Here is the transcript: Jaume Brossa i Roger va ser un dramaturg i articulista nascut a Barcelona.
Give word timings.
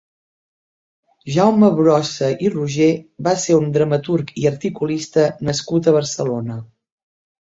Jaume 1.33 1.67
Brossa 1.79 2.29
i 2.47 2.51
Roger 2.55 2.87
va 3.27 3.35
ser 3.43 3.59
un 3.59 3.69
dramaturg 3.77 4.33
i 4.45 4.49
articulista 4.55 5.27
nascut 5.51 5.91
a 5.91 5.95
Barcelona. 5.99 6.59